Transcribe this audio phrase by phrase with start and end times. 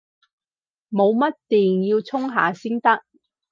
[0.89, 3.03] 冇乜電，要充下先得